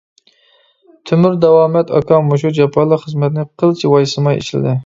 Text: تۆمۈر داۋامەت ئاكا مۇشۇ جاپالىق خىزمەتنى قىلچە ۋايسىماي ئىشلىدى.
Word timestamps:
تۆمۈر 1.09 1.35
داۋامەت 1.45 1.93
ئاكا 1.99 2.21
مۇشۇ 2.31 2.53
جاپالىق 2.61 3.07
خىزمەتنى 3.07 3.49
قىلچە 3.63 3.97
ۋايسىماي 3.97 4.43
ئىشلىدى. 4.43 4.79